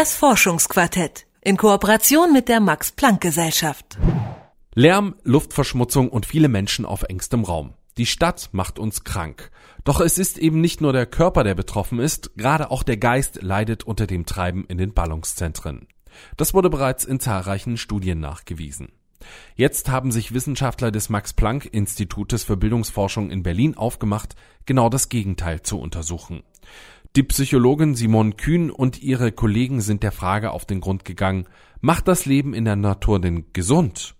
[0.00, 3.98] Das Forschungsquartett in Kooperation mit der Max Planck Gesellschaft.
[4.74, 7.74] Lärm, Luftverschmutzung und viele Menschen auf engstem Raum.
[7.98, 9.50] Die Stadt macht uns krank.
[9.84, 13.42] Doch es ist eben nicht nur der Körper, der betroffen ist, gerade auch der Geist
[13.42, 15.86] leidet unter dem Treiben in den Ballungszentren.
[16.38, 18.92] Das wurde bereits in zahlreichen Studien nachgewiesen.
[19.54, 25.10] Jetzt haben sich Wissenschaftler des Max Planck Institutes für Bildungsforschung in Berlin aufgemacht, genau das
[25.10, 26.42] Gegenteil zu untersuchen.
[27.16, 31.48] Die Psychologin Simone Kühn und ihre Kollegen sind der Frage auf den Grund gegangen,
[31.80, 34.14] macht das Leben in der Natur denn gesund?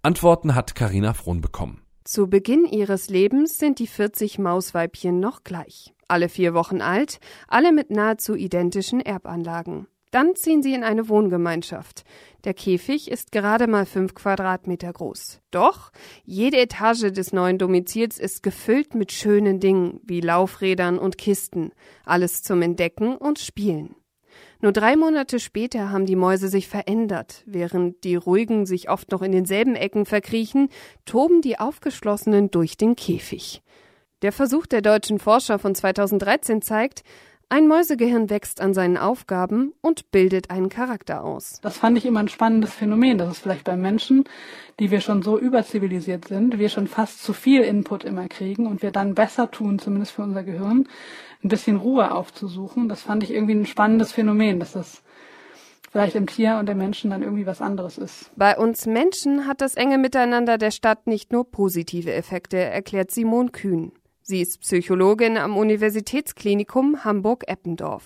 [0.00, 1.82] Antworten hat Karina Frohn bekommen.
[2.04, 5.92] Zu Beginn ihres Lebens sind die 40 Mausweibchen noch gleich.
[6.08, 9.86] Alle vier Wochen alt, alle mit nahezu identischen Erbanlagen.
[10.16, 12.04] Dann ziehen sie in eine Wohngemeinschaft.
[12.44, 15.42] Der Käfig ist gerade mal fünf Quadratmeter groß.
[15.50, 15.92] Doch
[16.24, 21.72] jede Etage des neuen Domizils ist gefüllt mit schönen Dingen wie Laufrädern und Kisten.
[22.06, 23.94] Alles zum Entdecken und Spielen.
[24.62, 27.42] Nur drei Monate später haben die Mäuse sich verändert.
[27.44, 30.70] Während die ruhigen sich oft noch in denselben Ecken verkriechen,
[31.04, 33.60] toben die aufgeschlossenen durch den Käfig.
[34.22, 37.02] Der Versuch der deutschen Forscher von 2013 zeigt,
[37.48, 41.60] ein Mäusegehirn wächst an seinen Aufgaben und bildet einen Charakter aus.
[41.62, 44.24] Das fand ich immer ein spannendes Phänomen, dass es vielleicht bei Menschen,
[44.80, 48.82] die wir schon so überzivilisiert sind, wir schon fast zu viel Input immer kriegen und
[48.82, 50.88] wir dann besser tun, zumindest für unser Gehirn,
[51.44, 52.88] ein bisschen Ruhe aufzusuchen.
[52.88, 55.02] Das fand ich irgendwie ein spannendes Phänomen, dass das
[55.92, 58.30] vielleicht im Tier und im Menschen dann irgendwie was anderes ist.
[58.36, 63.52] Bei uns Menschen hat das enge Miteinander der Stadt nicht nur positive Effekte, erklärt Simon
[63.52, 63.92] Kühn.
[64.28, 68.02] Sie ist Psychologin am Universitätsklinikum Hamburg-Eppendorf.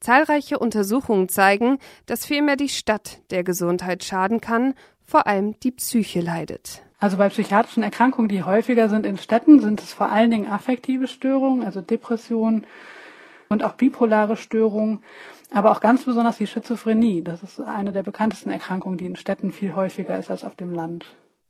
[0.00, 4.72] Zahlreiche Untersuchungen zeigen, dass vielmehr die Stadt der Gesundheit schaden kann,
[5.04, 6.80] vor allem die Psyche leidet.
[6.98, 11.08] Also bei psychiatrischen Erkrankungen, die häufiger sind in Städten, sind es vor allen Dingen affektive
[11.08, 12.66] Störungen, also Depressionen
[13.50, 15.00] und auch bipolare Störungen,
[15.50, 17.22] aber auch ganz besonders die Schizophrenie.
[17.22, 20.72] Das ist eine der bekanntesten Erkrankungen, die in Städten viel häufiger ist als auf dem
[20.72, 21.04] Land.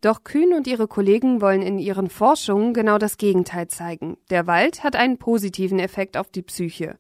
[0.05, 4.19] Doch Kühn und ihre Kollegen wollen in ihren Forschungen genau das Gegenteil zeigen.
[4.29, 6.99] Der Wald hat einen positiven Effekt auf die Psyche.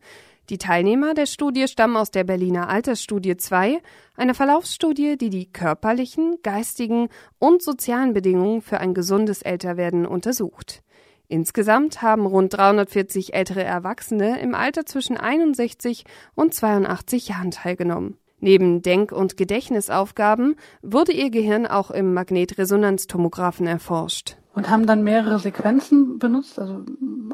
[0.49, 3.83] Die Teilnehmer der Studie stammen aus der Berliner Altersstudie 2,
[4.17, 10.83] einer Verlaufsstudie, die die körperlichen, geistigen und sozialen Bedingungen für ein gesundes Älterwerden untersucht.
[11.29, 16.05] Insgesamt haben rund 340 ältere Erwachsene im Alter zwischen 61
[16.35, 18.17] und 82 Jahren teilgenommen.
[18.41, 24.37] Neben Denk- und Gedächtnisaufgaben wurde ihr Gehirn auch im Magnetresonanztomographen erforscht.
[24.55, 26.85] Und haben dann mehrere Sequenzen benutzt, also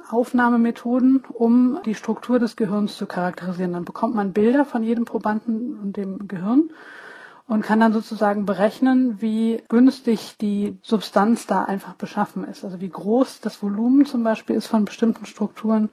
[0.08, 3.72] Aufnahmemethoden, um die Struktur des Gehirns zu charakterisieren.
[3.72, 6.70] Dann bekommt man Bilder von jedem Probanden und dem Gehirn
[7.50, 12.64] und kann dann sozusagen berechnen, wie günstig die Substanz da einfach beschaffen ist.
[12.64, 15.90] Also wie groß das Volumen zum Beispiel ist von bestimmten Strukturen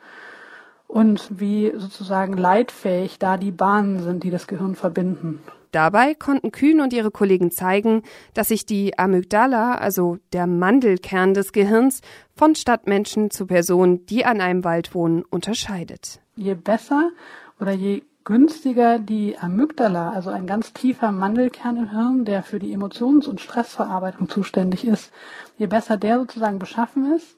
[0.88, 5.42] und wie sozusagen leitfähig da die Bahnen sind, die das Gehirn verbinden.
[5.72, 8.04] Dabei konnten Kühn und ihre Kollegen zeigen,
[8.34, 12.02] dass sich die Amygdala, also der Mandelkern des Gehirns,
[12.36, 16.20] von Stadtmenschen zu Personen, die an einem Wald wohnen, unterscheidet.
[16.36, 17.12] Je besser
[17.60, 22.74] oder je günstiger die Amygdala, also ein ganz tiefer Mandelkern im Hirn, der für die
[22.74, 25.12] Emotions- und Stressverarbeitung zuständig ist,
[25.58, 27.38] je besser der sozusagen beschaffen ist,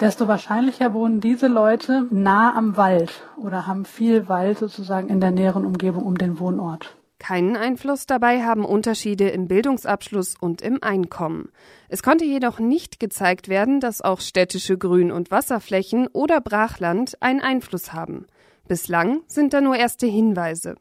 [0.00, 5.30] desto wahrscheinlicher wohnen diese Leute nah am Wald oder haben viel Wald sozusagen in der
[5.30, 6.96] näheren Umgebung um den Wohnort.
[7.18, 11.48] Keinen Einfluss dabei haben Unterschiede im Bildungsabschluss und im Einkommen.
[11.88, 17.40] Es konnte jedoch nicht gezeigt werden, dass auch städtische Grün- und Wasserflächen oder Brachland einen
[17.40, 18.26] Einfluss haben.
[18.68, 20.74] Bislang sind da nur erste Hinweise.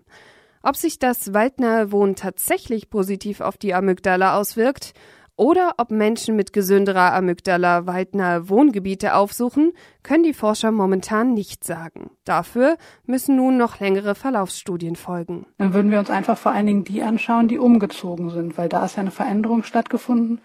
[0.64, 4.94] Ob sich das waldnahe Wohnen tatsächlich positiv auf die Amygdala auswirkt
[5.44, 12.12] oder ob Menschen mit gesünderer Amygdala waldnahe Wohngebiete aufsuchen, können die Forscher momentan nicht sagen.
[12.24, 15.46] Dafür müssen nun noch längere Verlaufsstudien folgen.
[15.58, 18.86] Dann würden wir uns einfach vor allen Dingen die anschauen, die umgezogen sind, weil da
[18.86, 20.40] ist ja eine Veränderung stattgefunden,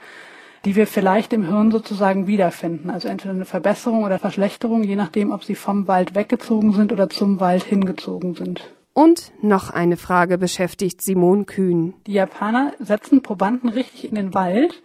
[0.64, 2.91] die wir vielleicht im Hirn sozusagen wiederfinden.
[2.91, 7.09] Also entweder eine Verbesserung oder Verschlechterung, je nachdem, ob sie vom Wald weggezogen sind oder
[7.09, 8.69] zum Wald hingezogen sind.
[8.98, 11.95] Und noch eine Frage beschäftigt Simon Kühn.
[12.09, 14.83] Die Japaner setzen Probanden richtig in den Wald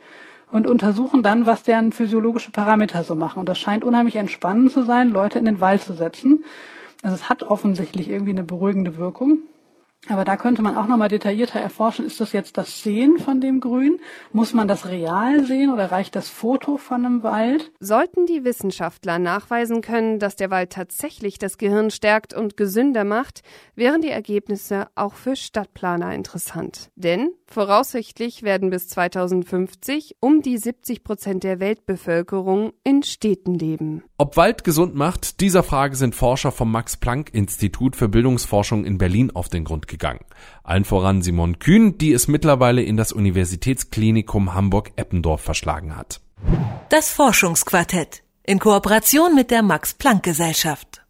[0.51, 3.39] und untersuchen dann, was deren physiologische Parameter so machen.
[3.39, 6.43] Und das scheint unheimlich entspannend zu sein, Leute in den Wald zu setzen.
[7.01, 9.39] Also es hat offensichtlich irgendwie eine beruhigende Wirkung.
[10.09, 13.61] Aber da könnte man auch nochmal detaillierter erforschen, ist das jetzt das Sehen von dem
[13.61, 13.99] Grün?
[14.33, 17.71] Muss man das real sehen oder reicht das Foto von einem Wald?
[17.79, 23.43] Sollten die Wissenschaftler nachweisen können, dass der Wald tatsächlich das Gehirn stärkt und gesünder macht,
[23.75, 26.89] wären die Ergebnisse auch für Stadtplaner interessant.
[26.95, 34.03] Denn voraussichtlich werden bis 2050 um die 70 Prozent der Weltbevölkerung in Städten leben.
[34.17, 38.97] Ob Wald gesund macht, dieser Frage sind Forscher vom Max Planck Institut für Bildungsforschung in
[38.97, 40.25] Berlin auf den Grund gegangen.
[40.63, 46.19] Allen voran Simon Kühn, die es mittlerweile in das Universitätsklinikum Hamburg-Eppendorf verschlagen hat.
[46.89, 51.02] Das Forschungsquartett in Kooperation mit der Max Planck Gesellschaft.